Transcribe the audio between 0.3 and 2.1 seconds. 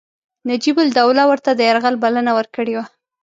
نجیب الدوله ورته د یرغل